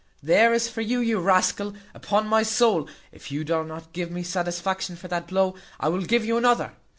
There 0.23 0.51
is 0.51 0.67
for 0.67 0.81
you, 0.81 0.99
you 0.99 1.19
rascal. 1.19 1.75
Upon 1.93 2.25
my 2.25 2.41
soul, 2.41 2.89
if 3.11 3.29
you 3.31 3.43
do 3.43 3.63
not 3.63 3.93
give 3.93 4.09
me 4.09 4.23
satisfaction 4.23 4.95
for 4.95 5.07
that 5.09 5.27
blow, 5.27 5.53
I 5.79 5.89
will 5.89 6.01
give 6.01 6.25
you 6.25 6.37
another." 6.37 6.71